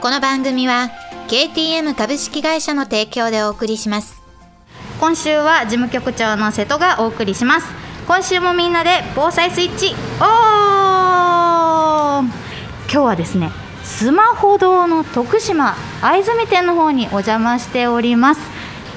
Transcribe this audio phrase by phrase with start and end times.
[0.00, 0.88] この番組は
[1.28, 4.22] KTM 株式会社の提供でお送りします。
[4.98, 7.66] 今週は事務局長の瀬戸がお送りします。
[8.06, 9.96] 今週もみんなで防災スイッチオン。
[12.24, 12.32] 今
[12.88, 13.50] 日はですね
[13.84, 18.40] スマホ堂の徳島藍住店の方にお邪魔しております。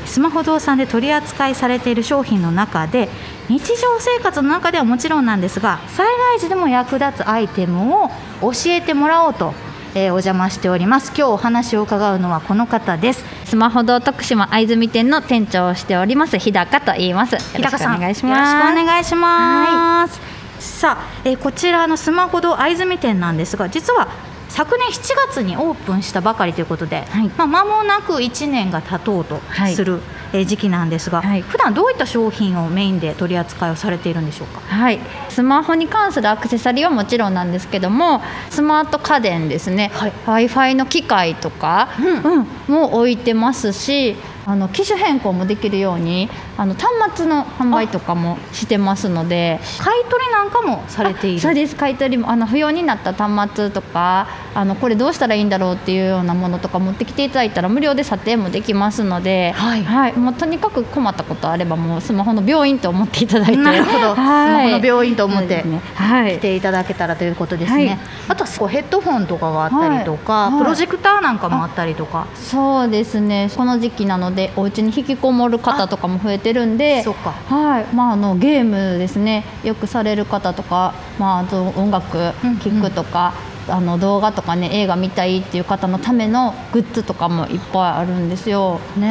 [0.05, 3.09] スマホ堂さんで取り扱いされている商品の中で
[3.49, 8.09] 日常生活の中ではもちろんなんですが災害時でも役立つアイテムを
[8.41, 9.53] 教えてもらおうと、
[9.95, 11.13] えー、お邪魔しております。
[11.15, 13.23] 今日お話を伺うのはこの方です。
[13.45, 16.39] スマホ堂徳島藍住店の店長をしております。
[16.39, 17.37] 日高と言います。
[17.55, 18.53] 日高さんお願いします。
[18.55, 24.07] よろしくお願いします、はい、さあ、えー、こちらのスマホ堂藍住店なんですが実は
[24.49, 29.39] 昨年7月にオープンしたばかりということで、はい、まあ、間もなく1年が経とうと
[29.73, 30.01] する、はい、
[30.45, 46.29] 時期なんですが、はい、普段どういった商品をメインで取り扱いをされているんでしょうか、はい、スマホに関するアクセサリーはもちろんなんですけどもスマート家電ですね、はい、w i f i の機械とか、うん、うん、も置いてますしあの機種変更もできるように
[46.63, 51.41] あの端末の販売とかもしてますので買い取りなんかもされている。
[51.41, 51.75] そうです。
[51.75, 63.57] 買い取りもあの不要になった端末とかあのこれどうしたらいいんだろうっていうようなものとか持ってきていただいたら無料で査定もできますので、はい、はい、もうとにかく困ったことあればもうスマホの病院と思っていただいて。
[63.57, 72.27] なるほど、 はい、スマホの病院と思って、ね、はい、来ていただけたらということですね、はい、あとはこうヘッドホンとかがあったりとか、プロジェクターなんかもあったりとか。
[72.35, 73.49] そうですね。
[73.57, 77.03] この時期なのでお家に引きこもる方とかも増えてるんで
[77.49, 77.85] はい。
[77.95, 79.43] まあ、あのゲームですね。
[79.63, 82.17] よくされる方とか、まあ、あと音楽
[82.63, 83.33] 聴くとか、
[83.67, 88.79] あの動画とかね映画見たいっていう方のためのグッズとかもいっぱいあるんですよ。
[88.97, 89.07] ね、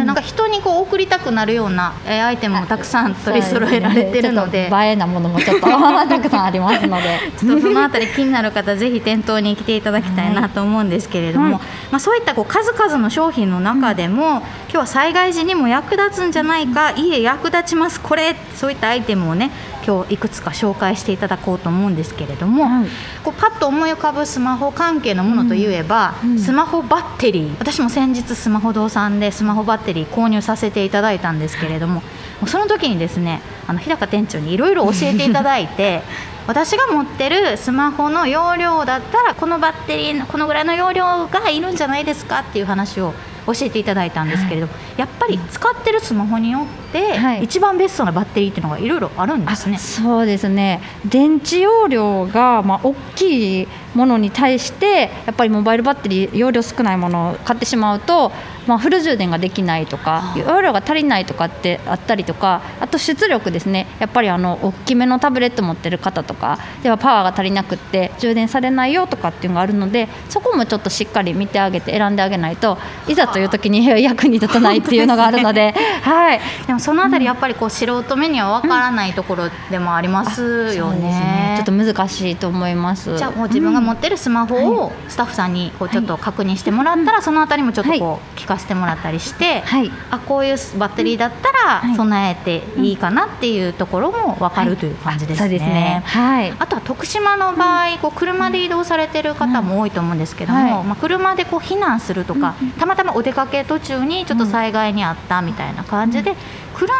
[0.00, 7.06] うん、なんか人にこう送りたくなるようなアイテムもたくさん取り揃えられてるので、ね、映えなものもちょっと たくさんありますので。
[7.38, 19.50] ちょっとそのあたり気になる方ぜひ店頭に来ていただきたいなと思うんですけれども、はい、まあ、そういったこう数々の商品の中でも、うん、今日は災害時にも役立つんじゃないか、いいえ役立ちますこれそういったアイテムをね
[19.86, 22.88] 今日いくつか紹介していただこうと思うんですけれども、はい、
[23.22, 27.58] こうパッと思い浮かぶスマホ関係のものといえば、うんうん、スマホバッテリー。
[27.58, 32.02] 私も先日スマホ堂さんでスマホバッテリー購入させていただいたんですけれども
[32.46, 36.02] その時にですねあの日高店長にいろいろ教えていただいて
[36.46, 43.14] 私が持ってるスマホの容量だったらこのバッテリーこのぐらいの容量がいるんじゃないですかっていう話を
[43.46, 46.85] 教えていただいたんですけれども、はい、やっぱり使ってるスマホによって、
[47.16, 49.78] はい、一番ベストなバッテリーっていうのがいろいろあるんですね。
[49.78, 50.80] そうですね。
[51.04, 58.30] 電池容量がまあ大きいものに対してやっぱりモバイルバッテリー容量少ないものを買ってしまうと、
[58.66, 63.86] まあ、フル充電ができないとか容量が足りないとかってあったりとかあと出力ですね。
[63.98, 72.76] やっぱりあの大きめのタブレット持ってる方とかではパワーが足りなくって充電されないよとかっていうのがあるのでそこもちょっとしっかり見てあげて選んであげないと
[73.08, 80.96] いざという時に役に立たないっていうのがあるのではい、でもそのあたりやっぱりこう素人目には分からないところでもありますよね。
[80.96, 81.02] うん。
[81.02, 81.54] ね。
[81.56, 83.18] ちょっと難しいと思います。
[83.18, 84.54] じゃあもう自分が持ってるスマホ
[84.84, 95.38] をスタッフさんにこうちょっと確認してもらったら、そのあたりもちょっとこう聞かせてもらったりして、はい、あこういうバッテリーだったら備えていいかなっていうところも分かるという感じですね。
[95.40, 96.02] そうですね。
[96.04, 106.36] はい、あとは徳島の場合こう車で移動されてる方も多いと思うんですけども、まあ、車でこう避難するとか、たまたまお出かけ途中にちょっと災害にあったみたいな感じで、
[106.76, 106.94] 車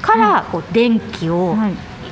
[0.00, 1.56] からこう電気を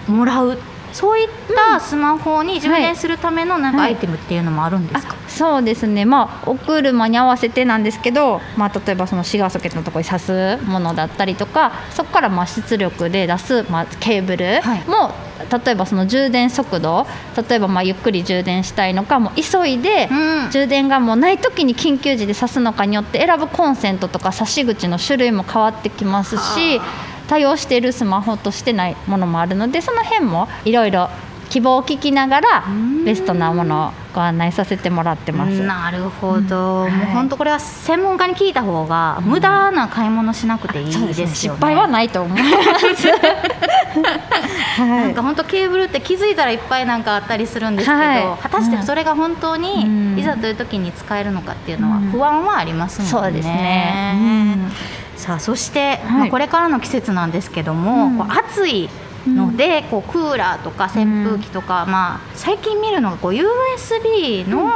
[0.08, 0.58] もらう
[0.92, 6.04] そういったスマホに充電するためのなんかアイテムっていうのもあるんですか、はいそうですね。
[6.04, 15.14] まあお車に合わせてなんですけど、まあ、例えばそのシガーソケットのところに挿すものだったりとかそこからまあ出力で出す、まあ、ケーブルも、は
[15.60, 17.04] い、例えばその充電速度
[17.48, 20.08] 例えばまあゆっくり充電したいのかもう急いで、
[20.52, 26.80] 充電がもうない時に緊急時で挿すのかによって選ぶコンセントとか差し口の種類も変わってきますし。
[27.28, 31.08] 対応しているスマホとしてないものもあるのでその辺もいろいろ
[31.50, 32.64] 希望を聞きながら
[33.04, 35.62] ベストなものをご案内させてもらってます。
[35.62, 42.48] なるほど、うん、もう本当これは専門家に聞いた方が無駄な買い物しないいですよね、ね、失敗はないと思いま
[42.96, 43.06] す。
[44.78, 48.24] なんか本当ケーブルって気づいたらいっぱいなんかあったりするんですけど、はい。
[48.42, 50.18] 果たしてそれが本当にうん。
[50.18, 52.10] いざという時に使えるのかっていうのはうん。
[52.10, 53.10] 不安はありますもんね。
[53.10, 54.12] そうですね。
[54.14, 54.72] うん
[55.24, 56.18] さあそして、はい。
[56.20, 58.18] まあ、これからの季節なんですけども、うん。
[58.18, 58.90] こう暑い
[59.26, 64.70] ので、こうクーラーとか扇風機とか、まあ、最近見るのがこう USB の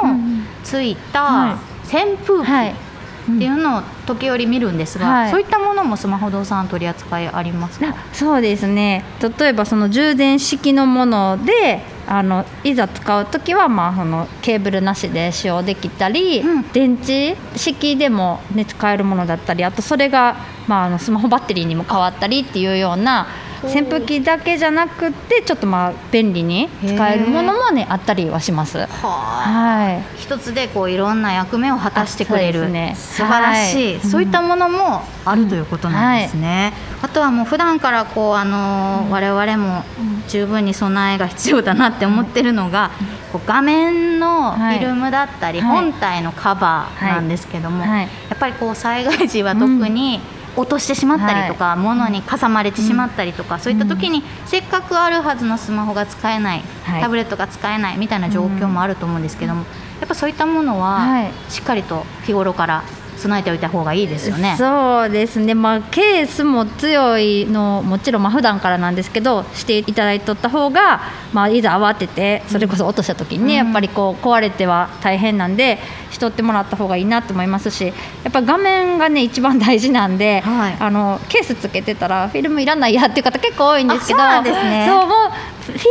[0.65, 2.71] ついたは扇風機、はい。
[2.71, 5.31] っていうのを時折見るんですが、はい。
[5.31, 7.89] そういったものもスマホ堂さん取り扱いありますか？
[7.89, 9.05] なそうですね。
[9.39, 16.69] 例えばその充電式のものであのいざ使う時は、まあ、そのケーブルなしで使用できたり、うん。
[16.73, 23.27] 電池式でも、ね、使えるものだったりあとそれが、まあ、あのスマホバッテリーにも変わったりっていうような
[23.65, 28.79] 扇風機だけじゃなくてちょっとまあ便利に使えるものもねあったりはします。
[28.79, 30.03] ははい。
[30.17, 32.95] 一つでこういろんな役目を果たしてくれる、ね。
[32.97, 34.07] 素晴らしい、はい。
[34.07, 36.73] そういったものもあるということなんですね。
[37.03, 39.85] あとはもう普段からこうあのー、我々も
[40.29, 42.91] 十分に備えが必要だなって思ってるのが、
[43.33, 45.91] こう画面のフィルムだったり、はい。
[45.91, 47.91] 本体のカバーなんですけども、はい。
[47.91, 48.03] はい。
[48.03, 50.21] やっぱりこう災害時は特に、
[50.56, 57.00] 落としてしまったりとか、物に挟まれてしまったりとか、そういった時にせっかくあるはずのスマホが使えない、はい。
[57.03, 59.65] タブレットが使えないみたいな状況もあると思うんですけども、
[60.00, 61.33] やっぱそういったものは、はい。
[61.49, 62.83] しっかりと日頃から
[63.19, 64.55] 備えておいた方がいいですよね。
[64.56, 71.00] そうですね、まあ、ケースも強いのもちろんまあ普段からなんですけどしていただいとった方が、
[71.32, 73.67] まあ、いざ慌ててそれこそ落とした時にね、うん。
[73.67, 75.79] やっぱりこう壊れては大変なんで
[76.11, 77.93] しとってもらった方がいいなと思いますしや
[78.29, 80.76] っぱ画面がね一番大事なんで、はい。
[80.79, 84.87] あのケースつけてたらフィルムいらないやっていう方結構多いんですけどあそうなんですね。
[84.88, 85.91] そうもうフィル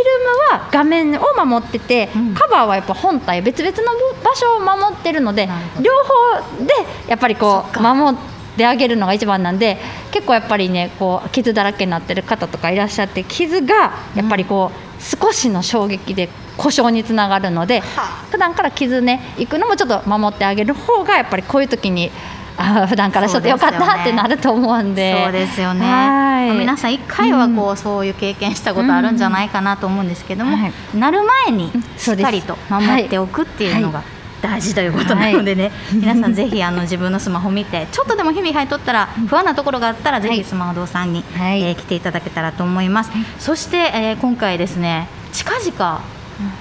[0.53, 2.33] ムは画面を守ってて、うん。
[2.33, 3.83] カバーはやっぱ本体別々の
[4.24, 5.47] 場所を守ってるので
[5.81, 6.74] 両方で
[7.07, 8.19] やっぱりこう守っ
[8.57, 9.77] てあげるのが一番なんで
[10.12, 18.25] 結構やっぱりねこう傷だらけになってる方とかいらっしゃって傷がやっぱりこう、少しの衝撃で故障につながるのでは。
[18.31, 22.12] 普段から傷ね行くのもちょっと守ってあげる方がやっぱりこういう時に
[22.57, 25.24] あー普段からしとってよかったってなると思うんで。
[25.24, 25.86] そうですよね。
[25.86, 26.57] はい。
[26.57, 34.01] 皆さん一回はこう、そういう経験したことあるんじゃないかなと思うんですけども、はいなる前にしっかりと守っておくっていうのが
[34.42, 41.62] 大事ということなのでね、皆さんぜひあの自分のスマホ見て ちょっとでも日々入っとったら不安なところがあったらぜひスマホ堂さんに、はい。
[41.63, 43.12] えー来ていただけたらと思います。
[43.39, 46.01] そして、えー今回ですね近々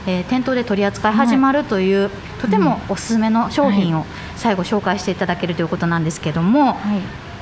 [0.07, 4.07] えー店頭で取り扱い始まるという、とてもおすすめの商品を
[4.37, 6.77] 最後紹介していただけるということなんですけども、はい。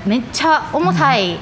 [0.09, 1.39] めっちゃ重たい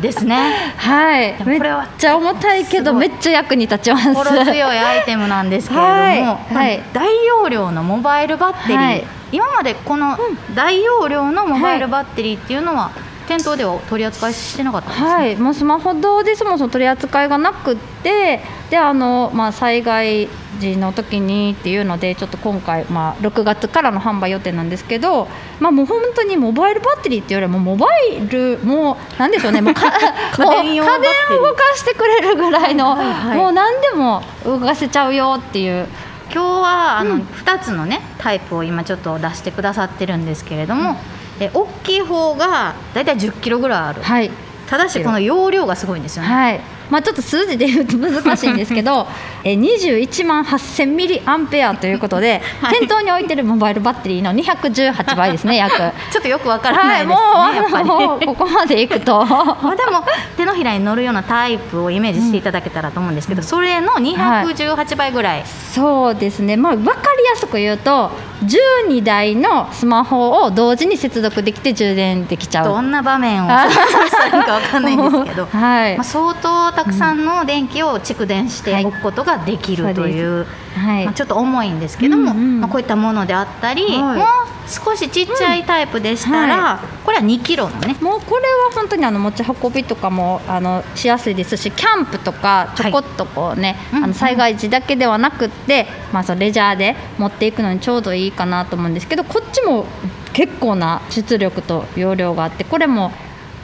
[0.00, 0.74] ですね。
[0.76, 1.34] はい。
[1.34, 4.14] これはちゃ重たいけどめっちゃ役に立ちます。
[4.14, 6.22] 心強いアイテムなんですけれども、はい。
[6.54, 6.82] はい。
[6.92, 9.04] 大容量のモバイルバッテリー、はい。
[9.30, 10.18] 今までこの
[10.56, 12.90] 大容量のモバイルバッテリーっていうのは、
[13.30, 15.08] 店頭では取り扱いしてなかったんですね。
[15.08, 18.40] はい、もうスマホ堂でそもそも取り扱いがなくって
[18.70, 20.28] であの、まあ、災害
[20.58, 25.28] 時の時にっていうのでちょっと今回、まあ、6月からの販売予定なんですけど、
[25.60, 29.60] まあ、もう本当にモバイルバッテリーっていうよりもモバイルもうなんでしょうね。
[29.60, 29.82] もうか
[30.36, 33.38] 家電を動かしてくれるぐらいの、はいはい。
[33.38, 35.86] もう何でも動かせちゃうよっていう。
[36.32, 40.96] 今日はあの、うん2つのねタイプを今ちょっと出してくださってるんですけれども、
[41.40, 44.30] え大きい方がだいたい10キロぐらいある、はい。
[44.68, 46.60] ただしこの容量がすごいんですよね、はい。
[46.90, 49.06] まあ、ちょっと数字で言うと 難しいんですけど
[49.44, 52.78] え21万8000ミリアンペアということで、 はい。
[52.78, 55.76] 店頭に置いてるモバイルバッテリーの218倍ですね 約。
[56.12, 57.16] ちょっとよくわからなはいい、ですも
[57.48, 59.24] うね、やっぱりあのここまでいくと。
[59.24, 60.04] まあでも
[60.36, 68.10] 手のひらに乗るようなタイプをイメージしていただけたらと思うんですけど、それの218倍ぐらい、そうですね、まあ、分かりやすく言うと
[68.42, 72.68] 12台のスマホを同時に接続できて充電できちゃう。
[72.68, 75.96] どんな場面をしたらいいかわかんないんですけど、 はい。
[75.96, 80.46] まあ、相当たくさんの電気を蓄電しておくことができるという。
[80.76, 81.04] はい。
[81.04, 82.60] まあ、ちょっと重いんですけども、うんうん。
[82.60, 84.18] まあ、こういったものであったり、はい。
[84.18, 84.26] もう
[84.66, 86.62] 少しちっちゃいタイプでしたら、うん。
[86.62, 87.96] はこれは2キロのね。
[88.00, 94.04] もうこれは本当にあの持ち運びとかもあのしやすいですしキャンプとかちょこっとこうね、うんうん。
[94.04, 99.86] あの災害時だけではなくって、まあ、そのレジャーで持っていくのにちょうどいいかなと思うんですけどこっちも
[100.32, 103.12] 結構な出力と容量があってこれも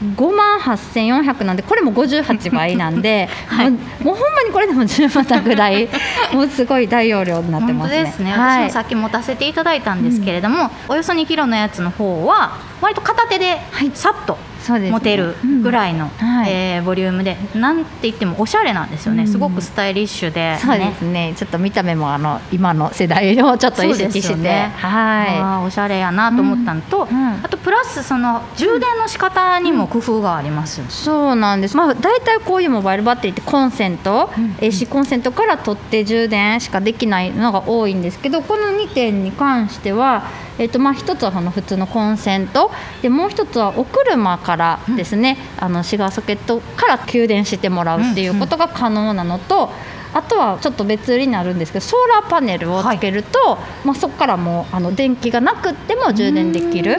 [0.02, 3.70] 5万8400なんでこれも58倍なんで、 はい。
[3.70, 5.88] もうもうほんまにこれでも十またぐらい
[6.32, 7.98] もうすごい大容量になって本ますね。
[7.98, 8.64] 当ですね、はい。
[8.64, 13.58] 私もさっき持たせていただいたんですけれども、およそ2キロのやつの方は割と片手で
[13.94, 14.36] さっと
[14.68, 21.34] 持てるぐらいの、はい、えー、ボリュームでなんて言ってもおしゃれなんですよね、うん、すごくスタイリッシュで、ね、そうですね。
[21.36, 27.16] ちょっと見た目もあの今の世代をちょっと意識して、ね、はい、おしゃれやなと思ったのと、うん。
[27.16, 40.24] うん、あとプラスその充電の仕方にも工夫があります、そうなんです、まあ、大体こういうモバイルバッテリーってコンセント、うん、AC コンセントから取って充電しかできないのが多いんですけどこの2点に関しては
[40.58, 42.70] えーとまあ、1つはその普通のコンセント
[43.02, 49.70] でもう1つはお車からですね、うん、あのシガーソケットから給電してもらうっていうことが可能なのと、うんうん、
[50.14, 56.96] あとはちょっと別売りになるんですけどソーラーパネルをつけると、はい、まあ、そこからもうあの電気がなくっても充電できる。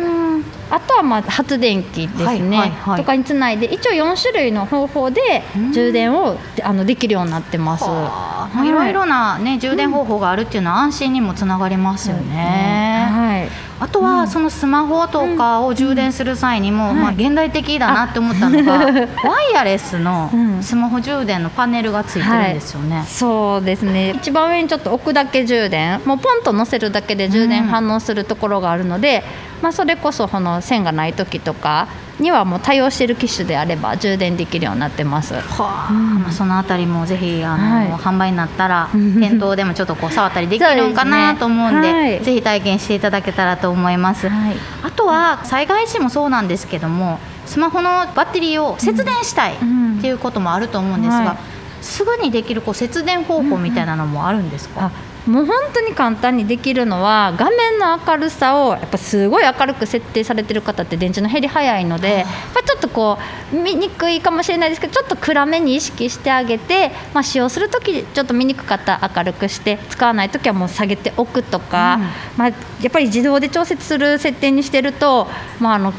[0.70, 5.42] あとはまあ発電機ですね、はいはいはい、とかにつないで一応4種類の方法で
[5.74, 7.86] 充電をあのできるようになってます。
[7.86, 8.70] い。
[8.70, 12.24] ろいろな、ね、充電方法があるっていうのは安心にもつながりますよね。
[12.24, 13.07] うん、はいあ
[13.98, 18.78] とはそのスマホとかを充電する際にも、まあ、現代的だなって思ったのが
[19.28, 24.12] ワイヤレスのスマホ充電のパネルがついてるんですよね、はい、そうですね。
[24.12, 26.00] 一番上にちょっと置くだけ充電。
[26.06, 29.24] もうポンと乗せるだけで充電反応するところがあるので、
[29.62, 31.88] まあ、それこそこの線がない時とか
[32.20, 35.36] にはもう対応している機種であれば充電できるようになってます。
[35.36, 44.30] はあ、まあ、そのあたりもぜひあの、はい、販売になったら店頭でもちょっとこう触ったりできるのかなと思うんで、ねはい、ぜひ体験していただけたらと思います。
[44.30, 49.58] はい、あとは災害時もそうなんですけどもスマホのバッテリーを節電したいっ
[50.02, 51.38] ていうこともあると思うんですが、
[51.82, 54.92] すぐにできるこう節電方法みたいなのもあるんですか、
[55.28, 63.18] もう本当に簡単にできるのは画面の明るさをやっぱすごい明るく設定されてる方って電池の減り早いので、まあ、ちょっとこ
[63.54, 72.02] う見にくいかもしれないですけどちょっと暗めに意識してあげて、まあ、使用する時ちょっと見にくかったら明るくして使わない時はもう下げておくとか、うん、
[72.38, 72.54] まあ、や
[72.88, 75.28] っぱり自動で調節する設定にしてると、
[75.60, 75.92] まああの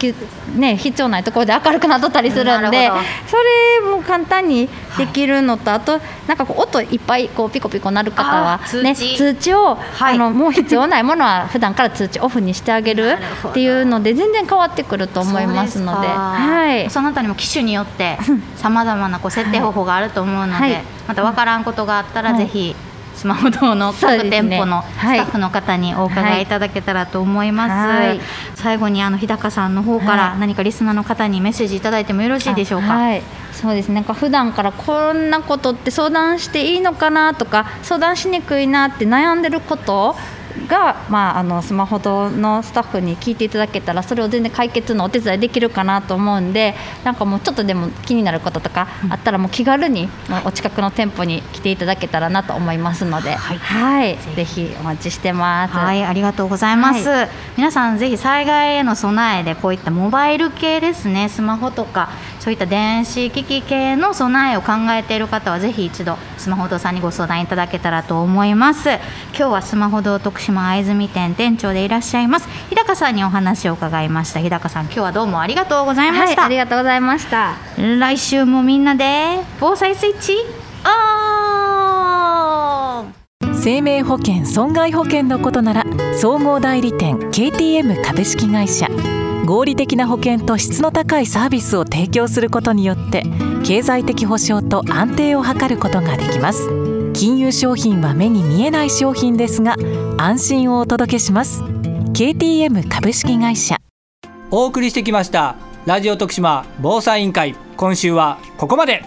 [0.57, 2.91] ね、必要ないところで明るくなっとったりするんで
[3.27, 3.37] そ
[3.83, 9.49] れも簡単にできるのと、はい、あとなんかこう音いっぱいこうピコピコなる方はね通知。
[9.59, 13.17] を、はい、あのもう必要ないものは普段から通知オフにしてあげる
[13.49, 16.09] っていうので全然変わってくると思いますので。
[16.09, 18.19] はい、そのあたりも機種によって
[18.57, 22.75] さまざまなこう設定方法があると思うので、はい、また分からんことがあったらぜひ、
[23.19, 28.21] スマホ堂の各店舗のスタッフの方にお伺いいただけたらと思います、はい、
[28.55, 33.23] 最後にあの日高さんの方から何かリスナーの方にメッセージいただいてもよろしいでしょうか、はい、
[33.53, 33.97] そうですね。
[33.97, 40.15] なんか普段からこんなことって相談していいのかなとか相談しにくいなって悩んでること
[40.67, 41.99] が、まあ、あのスマホ
[42.31, 46.75] のスタッフに聞いていただけたらそれを全然解決のお手伝いできるかなと思うんで
[47.05, 50.09] なんかもうちょっとでも気になることとかあったらもう気軽に
[50.45, 55.75] お近くの店舗に来ていただけたらなと思いますので、はい、はい、ぜひお待ちしてます。
[55.75, 62.11] はいありがとうございます、はい、皆さんぜひ災害への備えでこういったモバイル系ですねスマホとか
[62.41, 68.89] そういった電子機器系の備えを考えている方はぜひ一度スマホ堂さんにご相談いただけたらと思います。
[68.89, 69.01] 今
[69.33, 72.49] 日はスマホ堂徳島藍住店店長でいらっしゃいます。
[72.71, 74.41] 日高さんにお話を伺いました。
[74.41, 77.55] 日高さん今日はどうもありがとうございました、はい、ありがとうございました。
[77.77, 80.89] 来週もみんなで防災スイッチオ
[83.03, 83.15] ン！
[83.55, 85.85] 生命保険損害保険のことなら
[86.21, 88.87] 総合代理店 KTM 株式会社
[89.49, 93.23] 合理的な保険と質の高いサービスを提供することによって
[93.65, 96.69] 経済的保障と安定を図ることができます。
[97.15, 99.77] 金融商品は目に見えない商品ですが
[100.19, 101.63] 安心をお届けします。
[101.63, 103.79] KTM 株式会社。
[104.51, 107.57] お送りしてきましたラジオ徳島防災委員会。
[107.79, 109.03] 今週はここまで。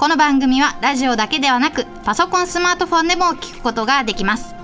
[0.00, 4.56] この番組はラジオだけではなくパソコンスマートフォンでも聞くことができます。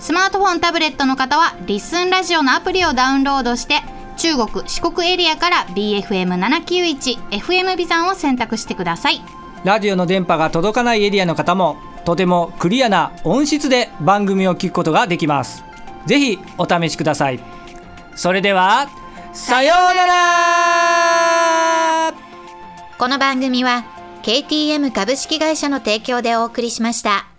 [0.00, 3.82] スマートフォンタブレットの方はリッスンラジオのアプリをダウンロードして
[4.22, 9.20] 中国四国エリアから BFM791 FM ビザンを選択してください。
[9.64, 15.64] ラジオの電波が届かないエリアの方もとてもクリアな音質で番組を聞くことができます。
[16.06, 17.40] ぜひお試しください。
[18.14, 18.88] それでは
[19.32, 22.14] さようなら。
[22.98, 23.84] この番組は
[24.22, 27.31] KTM 株式会社の提供でお送りしました。